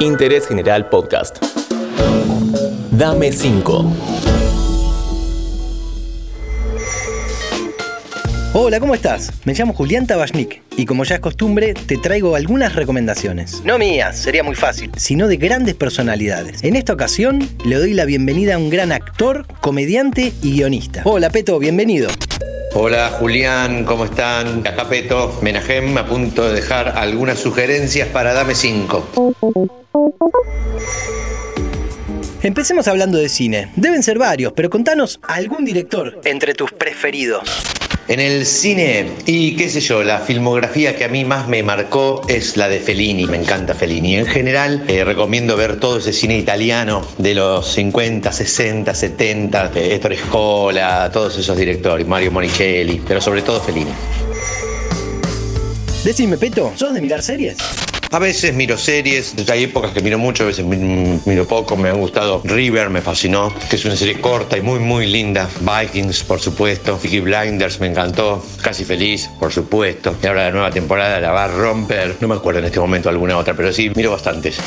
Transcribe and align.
Interés 0.00 0.46
General 0.46 0.88
Podcast. 0.88 1.38
Dame 2.90 3.32
5. 3.32 3.92
Hola, 8.52 8.80
¿cómo 8.80 8.94
estás? 8.94 9.32
Me 9.44 9.52
llamo 9.52 9.74
Julián 9.74 10.06
Tabachnik 10.06 10.62
y 10.78 10.86
como 10.86 11.04
ya 11.04 11.16
es 11.16 11.20
costumbre, 11.20 11.74
te 11.74 11.98
traigo 11.98 12.36
algunas 12.36 12.74
recomendaciones. 12.74 13.62
No 13.64 13.78
mías, 13.78 14.16
sería 14.16 14.42
muy 14.42 14.54
fácil, 14.54 14.90
sino 14.96 15.28
de 15.28 15.36
grandes 15.36 15.74
personalidades. 15.74 16.64
En 16.64 16.76
esta 16.76 16.92
ocasión, 16.92 17.46
le 17.64 17.76
doy 17.76 17.92
la 17.92 18.04
bienvenida 18.04 18.54
a 18.54 18.58
un 18.58 18.70
gran 18.70 18.92
actor, 18.92 19.46
comediante 19.60 20.32
y 20.42 20.52
guionista. 20.52 21.02
Hola, 21.04 21.28
Peto, 21.30 21.58
bienvenido. 21.58 22.08
Hola 22.78 23.08
Julián, 23.08 23.86
¿cómo 23.86 24.04
están? 24.04 24.66
Acá 24.66 24.86
Peto, 24.86 25.38
Menajem, 25.40 25.96
a 25.96 26.04
punto 26.04 26.46
de 26.46 26.56
dejar 26.56 26.98
algunas 26.98 27.38
sugerencias 27.38 28.06
para 28.08 28.34
Dame 28.34 28.54
5. 28.54 29.32
Empecemos 32.42 32.86
hablando 32.86 33.16
de 33.16 33.30
cine. 33.30 33.72
Deben 33.76 34.02
ser 34.02 34.18
varios, 34.18 34.52
pero 34.52 34.68
contanos 34.68 35.20
algún 35.22 35.64
director 35.64 36.20
entre 36.24 36.52
tus 36.52 36.70
preferidos. 36.70 37.48
En 38.08 38.20
el 38.20 38.46
cine, 38.46 39.10
y 39.26 39.56
qué 39.56 39.68
sé 39.68 39.80
yo, 39.80 40.04
la 40.04 40.20
filmografía 40.20 40.94
que 40.94 41.04
a 41.04 41.08
mí 41.08 41.24
más 41.24 41.48
me 41.48 41.64
marcó 41.64 42.22
es 42.28 42.56
la 42.56 42.68
de 42.68 42.78
Fellini, 42.78 43.26
me 43.26 43.36
encanta 43.36 43.74
Fellini. 43.74 44.14
En 44.14 44.26
general, 44.26 44.84
eh, 44.86 45.02
recomiendo 45.02 45.56
ver 45.56 45.80
todo 45.80 45.98
ese 45.98 46.12
cine 46.12 46.38
italiano 46.38 47.04
de 47.18 47.34
los 47.34 47.66
50, 47.72 48.30
60, 48.30 48.94
70, 48.94 49.72
eh, 49.74 49.96
Ettore 49.96 50.18
Scola, 50.18 51.10
todos 51.12 51.36
esos 51.36 51.56
directores, 51.56 52.06
Mario 52.06 52.30
Monicelli, 52.30 53.02
pero 53.04 53.20
sobre 53.20 53.42
todo 53.42 53.60
Fellini. 53.60 53.90
Decime, 56.04 56.38
Peto, 56.38 56.72
¿sos 56.76 56.94
de 56.94 57.00
mirar 57.00 57.22
series? 57.24 57.56
A 58.12 58.18
veces 58.18 58.54
miro 58.54 58.78
series, 58.78 59.34
hay 59.50 59.64
épocas 59.64 59.90
que 59.90 60.00
miro 60.00 60.18
mucho, 60.18 60.44
a 60.44 60.46
veces 60.46 60.64
miro 60.64 61.46
poco. 61.46 61.76
Me 61.76 61.88
ha 61.88 61.92
gustado 61.92 62.40
River, 62.44 62.88
me 62.88 63.02
fascinó, 63.02 63.52
que 63.68 63.76
es 63.76 63.84
una 63.84 63.96
serie 63.96 64.20
corta 64.20 64.56
y 64.56 64.62
muy, 64.62 64.78
muy 64.78 65.06
linda. 65.06 65.48
Vikings, 65.60 66.22
por 66.24 66.40
supuesto. 66.40 66.96
Peaky 66.98 67.20
Blinders, 67.20 67.80
me 67.80 67.88
encantó. 67.88 68.44
Casi 68.62 68.84
feliz, 68.84 69.28
por 69.38 69.52
supuesto. 69.52 70.16
Y 70.22 70.26
ahora 70.26 70.44
la 70.44 70.50
nueva 70.52 70.70
temporada 70.70 71.20
la 71.20 71.32
va 71.32 71.44
a 71.44 71.48
romper. 71.48 72.16
No 72.20 72.28
me 72.28 72.36
acuerdo 72.36 72.60
en 72.60 72.66
este 72.66 72.80
momento 72.80 73.08
alguna 73.08 73.36
otra, 73.36 73.54
pero 73.54 73.72
sí, 73.72 73.90
miro 73.94 74.12
bastantes. 74.12 74.58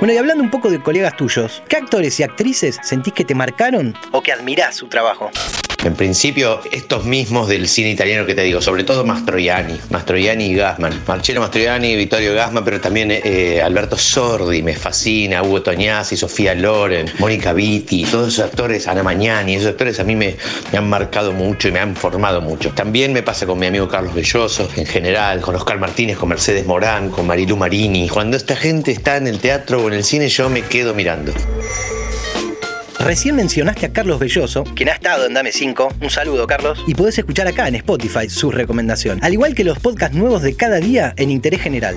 Bueno, 0.00 0.14
y 0.14 0.16
hablando 0.16 0.42
un 0.42 0.50
poco 0.50 0.70
de 0.70 0.82
colegas 0.82 1.14
tuyos, 1.16 1.62
¿qué 1.68 1.76
actores 1.76 2.18
y 2.20 2.22
actrices 2.22 2.78
sentís 2.82 3.12
que 3.12 3.24
te 3.24 3.34
marcaron 3.34 3.94
o 4.12 4.22
que 4.22 4.32
admirás 4.32 4.76
su 4.76 4.88
trabajo? 4.88 5.30
En 5.82 5.94
principio, 5.94 6.60
estos 6.70 7.06
mismos 7.06 7.48
del 7.48 7.66
cine 7.66 7.90
italiano 7.90 8.26
que 8.26 8.34
te 8.34 8.42
digo, 8.42 8.60
sobre 8.60 8.84
todo 8.84 9.02
Mastroianni, 9.02 9.80
Mastroianni 9.88 10.50
y 10.50 10.54
Gassman. 10.54 11.02
Marcello 11.06 11.40
Mastroianni, 11.40 11.96
Vittorio 11.96 12.34
Gassman, 12.34 12.62
pero 12.64 12.82
también 12.82 13.10
eh, 13.10 13.62
Alberto 13.62 13.96
Sordi, 13.96 14.62
me 14.62 14.76
fascina, 14.76 15.42
Hugo 15.42 15.62
Tognazzi, 15.62 16.18
Sofía 16.18 16.54
Loren, 16.54 17.10
Mónica 17.18 17.54
Vitti, 17.54 18.04
todos 18.04 18.34
esos 18.34 18.44
actores, 18.44 18.86
Ana 18.88 19.02
Magnani, 19.02 19.54
esos 19.54 19.68
actores 19.68 19.98
a 20.00 20.04
mí 20.04 20.14
me, 20.14 20.36
me, 20.70 20.78
han 20.78 20.86
marcado 20.86 21.32
mucho 21.32 21.68
y 21.68 21.72
me 21.72 21.80
han 21.80 21.96
formado 21.96 22.42
mucho. 22.42 22.70
También 22.72 23.14
me 23.14 23.22
pasa 23.22 23.46
con 23.46 23.58
mi 23.58 23.66
amigo 23.66 23.88
Carlos 23.88 24.14
Belloso, 24.14 24.68
en 24.76 24.84
general, 24.84 25.40
con 25.40 25.56
Oscar 25.56 25.78
Martínez, 25.78 26.18
con 26.18 26.28
Mercedes 26.28 26.66
Morán, 26.66 27.08
con 27.08 27.26
Marilu 27.26 27.56
Marini. 27.56 28.06
Cuando 28.10 28.36
esta 28.36 28.54
gente 28.54 28.92
está 28.92 29.16
en 29.16 29.28
el 29.28 29.38
teatro 29.38 29.82
o 29.82 29.88
en 29.88 29.94
el 29.94 30.04
cine, 30.04 30.28
yo 30.28 30.50
me 30.50 30.60
quedo 30.60 30.92
mirando. 30.92 31.32
Recién 33.00 33.34
mencionaste 33.34 33.86
a 33.86 33.92
Carlos 33.92 34.20
Belloso, 34.20 34.62
quien 34.62 34.90
ha 34.90 34.92
estado 34.92 35.26
en 35.26 35.32
Dame 35.32 35.52
5. 35.52 35.94
Un 36.02 36.10
saludo, 36.10 36.46
Carlos. 36.46 36.84
Y 36.86 36.94
podés 36.94 37.18
escuchar 37.18 37.48
acá 37.48 37.66
en 37.66 37.74
Spotify 37.76 38.28
su 38.28 38.50
recomendación, 38.50 39.18
al 39.22 39.32
igual 39.32 39.54
que 39.54 39.64
los 39.64 39.78
podcasts 39.78 40.14
nuevos 40.14 40.42
de 40.42 40.54
cada 40.54 40.80
día 40.80 41.14
en 41.16 41.30
Interés 41.30 41.62
General. 41.62 41.96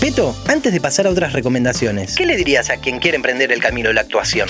Peto, 0.00 0.36
antes 0.48 0.72
de 0.72 0.80
pasar 0.80 1.06
a 1.06 1.10
otras 1.10 1.32
recomendaciones, 1.32 2.16
¿qué 2.16 2.26
le 2.26 2.36
dirías 2.36 2.70
a 2.70 2.78
quien 2.78 2.98
quiere 2.98 3.16
emprender 3.16 3.52
el 3.52 3.60
camino 3.60 3.88
de 3.88 3.94
la 3.94 4.00
actuación? 4.00 4.48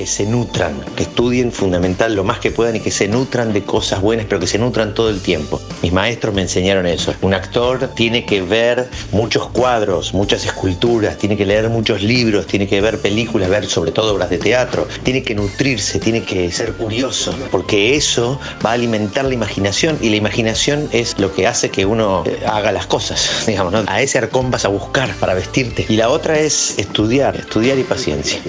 Que 0.00 0.06
se 0.06 0.24
nutran, 0.24 0.80
que 0.96 1.02
estudien 1.02 1.52
fundamental 1.52 2.14
lo 2.14 2.24
más 2.24 2.38
que 2.38 2.50
puedan 2.50 2.74
y 2.74 2.80
que 2.80 2.90
se 2.90 3.06
nutran 3.06 3.52
de 3.52 3.64
cosas 3.64 4.00
buenas, 4.00 4.24
pero 4.26 4.40
que 4.40 4.46
se 4.46 4.56
nutran 4.56 4.94
todo 4.94 5.10
el 5.10 5.20
tiempo. 5.20 5.60
Mis 5.82 5.92
maestros 5.92 6.34
me 6.34 6.40
enseñaron 6.40 6.86
eso. 6.86 7.12
Un 7.20 7.34
actor 7.34 7.86
tiene 7.88 8.24
que 8.24 8.40
ver 8.40 8.88
muchos 9.12 9.50
cuadros, 9.50 10.14
muchas 10.14 10.46
esculturas, 10.46 11.18
tiene 11.18 11.36
que 11.36 11.44
leer 11.44 11.68
muchos 11.68 12.00
libros, 12.02 12.46
tiene 12.46 12.66
que 12.66 12.80
ver 12.80 12.98
películas, 12.98 13.50
ver 13.50 13.66
sobre 13.66 13.92
todo 13.92 14.14
obras 14.14 14.30
de 14.30 14.38
teatro, 14.38 14.88
tiene 15.02 15.22
que 15.22 15.34
nutrirse, 15.34 15.98
tiene 15.98 16.22
que 16.22 16.50
ser 16.50 16.72
curioso, 16.72 17.34
porque 17.50 17.94
eso 17.94 18.40
va 18.64 18.70
a 18.70 18.72
alimentar 18.72 19.26
la 19.26 19.34
imaginación 19.34 19.98
y 20.00 20.08
la 20.08 20.16
imaginación 20.16 20.88
es 20.92 21.18
lo 21.18 21.34
que 21.34 21.46
hace 21.46 21.68
que 21.68 21.84
uno 21.84 22.24
eh, 22.24 22.40
haga 22.46 22.72
las 22.72 22.86
cosas, 22.86 23.44
digamos, 23.46 23.70
¿no? 23.70 23.84
A 23.86 24.00
ese 24.00 24.16
arcón 24.16 24.50
vas 24.50 24.64
a 24.64 24.68
buscar 24.68 25.14
para 25.16 25.34
vestirte. 25.34 25.84
Y 25.90 25.96
la 25.96 26.08
otra 26.08 26.38
es 26.38 26.78
estudiar, 26.78 27.36
estudiar 27.36 27.78
y 27.78 27.82
paciencia. 27.82 28.40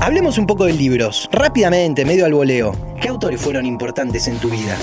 Hablemos 0.00 0.38
un 0.38 0.46
poco 0.46 0.64
de 0.64 0.74
libros. 0.74 1.28
Rápidamente, 1.32 2.04
medio 2.04 2.24
al 2.24 2.32
voleo. 2.32 2.72
¿Qué 3.00 3.08
autores 3.08 3.40
fueron 3.40 3.66
importantes 3.66 4.28
en 4.28 4.38
tu 4.38 4.48
vida? 4.48 4.78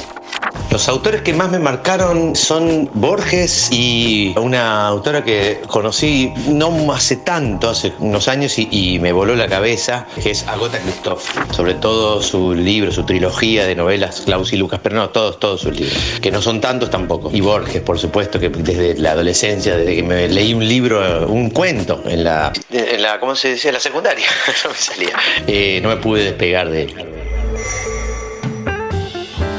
Los 0.76 0.90
autores 0.90 1.22
que 1.22 1.32
más 1.32 1.50
me 1.50 1.58
marcaron 1.58 2.36
son 2.36 2.90
Borges 2.96 3.70
y 3.72 4.34
una 4.36 4.86
autora 4.88 5.24
que 5.24 5.62
conocí 5.68 6.34
no 6.50 6.92
hace 6.92 7.16
tanto, 7.16 7.70
hace 7.70 7.94
unos 8.00 8.28
años, 8.28 8.60
y, 8.60 9.00
me 9.00 9.14
voló 9.14 9.38
la 9.38 9.48
cabeza, 9.48 10.06
que 10.22 10.32
es 10.32 10.46
Agota 10.50 10.78
Christoph. 10.80 11.24
Sobre 11.54 11.76
todo 11.76 12.22
su 12.22 12.54
libro, 12.54 12.92
su 12.92 13.06
trilogía 13.06 13.66
de 13.66 13.74
novelas, 13.74 14.24
Klaus 14.26 14.52
y 14.52 14.58
Lucas, 14.58 14.82
pero 14.84 14.98
no, 14.98 15.12
todos, 15.12 15.40
todos 15.40 15.62
sus 15.62 15.80
libros, 15.80 15.98
que 16.22 16.30
no 16.30 16.42
son 16.42 16.60
tantos 16.60 16.90
tampoco. 16.90 17.32
Y 17.34 17.40
Borges, 17.40 17.82
por 17.82 17.98
supuesto, 17.98 18.38
que 18.38 18.50
desde 18.50 18.96
la 18.96 19.12
adolescencia, 19.12 19.78
desde 19.78 19.96
que 19.96 20.04
me 20.04 20.28
leí 20.28 20.54
un 20.54 20.68
libro, 20.68 21.26
un 21.26 21.52
cuento 21.52 22.04
en 22.06 22.26
la, 22.26 22.52
en 22.70 23.02
la 23.02 23.18
¿cómo 23.22 23.34
se 23.38 23.52
decía? 23.52 23.72
La 23.72 23.80
secundaria, 23.80 24.28
no 24.66 24.72
me 24.72 24.76
salía. 24.76 25.16
Eh, 25.48 25.80
no 25.82 25.88
me 25.88 25.96
pude 25.96 26.26
despegar 26.26 26.70
de 26.70 26.82
él. 26.82 27.25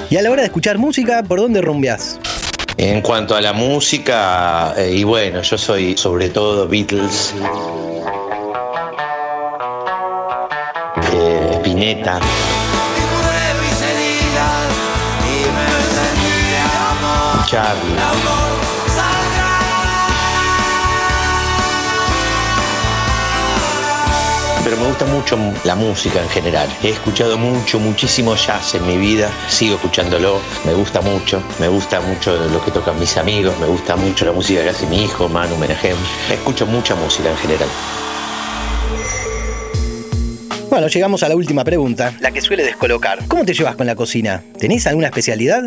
Y 0.09 0.17
a 0.17 0.23
la 0.23 0.31
hora 0.31 0.43
de 0.43 0.47
escuchar 0.47 0.79
música, 0.79 1.23
¿por 1.25 1.41
dónde 1.41 1.61
rumbeás? 1.61 2.21
En 2.77 3.01
cuanto 3.01 3.35
a 3.35 3.41
la 3.41 3.53
música, 3.53 4.75
eh, 4.77 4.95
y 4.97 5.05
bueno, 5.05 5.43
yo 5.43 5.59
soy 5.59 5.97
sobre 5.97 6.29
todo 6.29 6.69
Beatles, 6.69 7.35
eh, 11.13 11.51
Spinetta. 11.55 12.21
Charlie. 17.49 18.46
Pero 24.67 24.79
me 24.79 24.89
gusta 24.89 25.07
mucho 25.07 25.39
la 25.63 25.77
música 25.77 26.21
en 26.21 26.29
general. 26.29 26.69
He 26.83 26.89
escuchado 26.89 27.39
mucho, 27.39 27.79
muchísimo 27.79 28.35
jazz 28.35 28.75
en 28.75 28.85
mi 28.85 28.97
vida, 28.97 29.31
sigo 29.49 29.77
escuchándolo, 29.77 30.41
me 30.65 30.75
gusta 30.75 31.01
mucho, 31.03 31.41
me 31.61 31.69
gusta 31.69 32.01
mucho 32.01 32.37
lo 32.49 32.65
que 32.65 32.73
tocan 32.73 32.99
mis 32.99 33.17
amigos, 33.17 33.57
me 33.61 33.67
gusta 33.67 33.95
mucho 33.95 34.25
la 34.25 34.33
música 34.33 34.65
que 34.65 34.71
hace 34.71 34.85
mi 34.87 35.05
hijo, 35.05 35.29
Manu 35.29 35.57
Menajem. 35.57 35.97
Escucho 36.33 36.67
mucha 36.67 36.97
música 36.97 37.31
en 37.31 37.37
general. 37.37 37.69
Bueno, 40.69 40.89
llegamos 40.89 41.23
a 41.23 41.29
la 41.29 41.37
última 41.37 41.63
pregunta, 41.63 42.15
la 42.19 42.33
que 42.33 42.41
suele 42.41 42.65
descolocar. 42.65 43.21
¿Cómo 43.29 43.45
te 43.45 43.55
llevas 43.55 43.77
con 43.77 43.87
la 43.87 43.95
cocina? 43.95 44.43
¿Tenés 44.59 44.89
alguna 44.89 45.07
especialidad? 45.07 45.63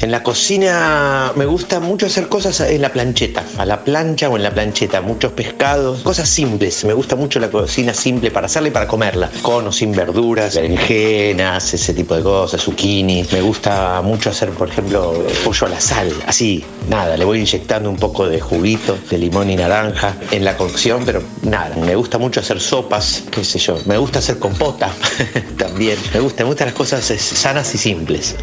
En 0.00 0.12
la 0.12 0.22
cocina 0.22 1.32
me 1.34 1.44
gusta 1.44 1.80
mucho 1.80 2.06
hacer 2.06 2.28
cosas 2.28 2.60
en 2.60 2.80
la 2.80 2.92
plancheta, 2.92 3.44
a 3.58 3.66
la 3.66 3.82
plancha 3.82 4.28
o 4.28 4.36
en 4.36 4.44
la 4.44 4.52
plancheta, 4.52 5.00
muchos 5.00 5.32
pescados, 5.32 6.02
cosas 6.02 6.28
simples. 6.28 6.84
Me 6.84 6.92
gusta 6.92 7.16
mucho 7.16 7.40
la 7.40 7.50
cocina 7.50 7.92
simple 7.92 8.30
para 8.30 8.46
hacerla 8.46 8.68
y 8.68 8.70
para 8.70 8.86
comerla, 8.86 9.28
con 9.42 9.66
o 9.66 9.72
sin 9.72 9.90
verduras, 9.90 10.54
berenjenas, 10.54 11.74
ese 11.74 11.94
tipo 11.94 12.14
de 12.14 12.22
cosas, 12.22 12.62
zucchini. 12.62 13.26
Me 13.32 13.40
gusta 13.40 14.00
mucho 14.02 14.30
hacer, 14.30 14.50
por 14.50 14.68
ejemplo, 14.68 15.24
pollo 15.44 15.66
a 15.66 15.70
la 15.70 15.80
sal, 15.80 16.12
así, 16.26 16.64
nada, 16.88 17.16
le 17.16 17.24
voy 17.24 17.40
inyectando 17.40 17.90
un 17.90 17.96
poco 17.96 18.28
de 18.28 18.38
juguito 18.38 18.96
de 19.10 19.18
limón 19.18 19.50
y 19.50 19.56
naranja 19.56 20.14
en 20.30 20.44
la 20.44 20.56
cocción, 20.56 21.02
pero 21.04 21.24
nada. 21.42 21.74
Me 21.74 21.96
gusta 21.96 22.18
mucho 22.18 22.38
hacer 22.38 22.60
sopas, 22.60 23.24
qué 23.32 23.42
sé 23.42 23.58
yo. 23.58 23.76
Me 23.86 23.98
gusta 23.98 24.20
hacer 24.20 24.38
compota 24.38 24.92
también. 25.58 25.98
Me 26.14 26.20
gusta, 26.20 26.44
me 26.44 26.50
gustan 26.50 26.68
las 26.68 26.76
cosas 26.76 27.04
sanas 27.04 27.74
y 27.74 27.78
simples. 27.78 28.36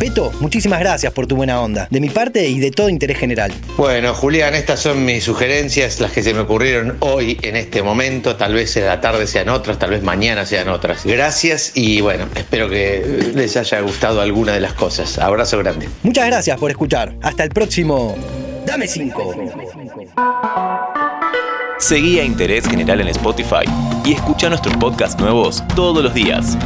Peto, 0.00 0.32
muchísimas 0.40 0.80
gracias 0.80 1.12
por 1.12 1.26
tu 1.26 1.36
buena 1.36 1.60
onda, 1.60 1.86
de 1.90 2.00
mi 2.00 2.08
parte 2.08 2.48
y 2.48 2.58
de 2.58 2.70
todo 2.70 2.88
interés 2.88 3.18
general. 3.18 3.52
Bueno, 3.76 4.14
Julián, 4.14 4.54
estas 4.54 4.80
son 4.80 5.04
mis 5.04 5.24
sugerencias, 5.24 6.00
las 6.00 6.10
que 6.10 6.22
se 6.22 6.32
me 6.32 6.40
ocurrieron 6.40 6.96
hoy 7.00 7.38
en 7.42 7.54
este 7.54 7.82
momento. 7.82 8.34
Tal 8.34 8.54
vez 8.54 8.74
en 8.78 8.86
la 8.86 9.02
tarde 9.02 9.26
sean 9.26 9.50
otras, 9.50 9.78
tal 9.78 9.90
vez 9.90 10.02
mañana 10.02 10.46
sean 10.46 10.70
otras. 10.70 11.04
Gracias 11.04 11.72
y 11.74 12.00
bueno, 12.00 12.24
espero 12.34 12.70
que 12.70 13.32
les 13.34 13.58
haya 13.58 13.78
gustado 13.82 14.22
alguna 14.22 14.54
de 14.54 14.60
las 14.60 14.72
cosas. 14.72 15.18
Abrazo 15.18 15.58
grande. 15.58 15.90
Muchas 16.02 16.26
gracias 16.28 16.58
por 16.58 16.70
escuchar. 16.70 17.14
Hasta 17.20 17.44
el 17.44 17.50
próximo. 17.50 18.16
Dame 18.64 18.88
5. 18.88 19.34
Seguí 21.78 22.18
a 22.20 22.24
Interés 22.24 22.66
General 22.66 23.02
en 23.02 23.08
Spotify 23.08 23.66
y 24.06 24.14
escucha 24.14 24.48
nuestros 24.48 24.74
podcasts 24.78 25.20
nuevos 25.20 25.62
todos 25.76 26.02
los 26.02 26.14
días. 26.14 26.56